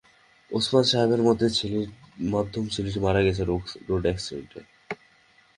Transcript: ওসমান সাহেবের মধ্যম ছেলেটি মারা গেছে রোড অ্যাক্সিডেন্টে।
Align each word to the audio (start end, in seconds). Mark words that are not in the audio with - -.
ওসমান 0.51 0.85
সাহেবের 0.91 1.21
মধ্যম 2.33 2.65
ছেলেটি 2.73 2.99
মারা 3.05 3.21
গেছে 3.27 3.41
রোড 3.89 4.03
অ্যাক্সিডেন্টে। 4.07 4.59